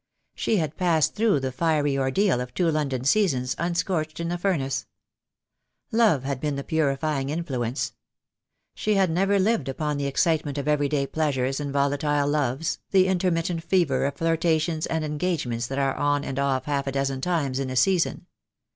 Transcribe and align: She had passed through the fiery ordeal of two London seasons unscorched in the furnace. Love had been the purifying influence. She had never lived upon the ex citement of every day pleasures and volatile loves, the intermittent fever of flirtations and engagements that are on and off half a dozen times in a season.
She 0.33 0.57
had 0.57 0.77
passed 0.77 1.13
through 1.13 1.41
the 1.41 1.51
fiery 1.51 1.95
ordeal 1.95 2.41
of 2.41 2.55
two 2.55 2.71
London 2.71 3.03
seasons 3.03 3.55
unscorched 3.59 4.19
in 4.19 4.29
the 4.29 4.37
furnace. 4.39 4.87
Love 5.91 6.23
had 6.23 6.41
been 6.41 6.55
the 6.55 6.63
purifying 6.63 7.29
influence. 7.29 7.93
She 8.73 8.95
had 8.95 9.11
never 9.11 9.37
lived 9.37 9.69
upon 9.69 9.97
the 9.97 10.07
ex 10.07 10.23
citement 10.23 10.57
of 10.57 10.67
every 10.67 10.89
day 10.89 11.05
pleasures 11.05 11.59
and 11.59 11.71
volatile 11.71 12.27
loves, 12.27 12.79
the 12.89 13.05
intermittent 13.07 13.63
fever 13.63 14.05
of 14.05 14.15
flirtations 14.15 14.87
and 14.87 15.05
engagements 15.05 15.67
that 15.67 15.77
are 15.77 15.93
on 15.95 16.23
and 16.23 16.39
off 16.39 16.65
half 16.65 16.87
a 16.87 16.91
dozen 16.91 17.21
times 17.21 17.59
in 17.59 17.69
a 17.69 17.75
season. 17.75 18.25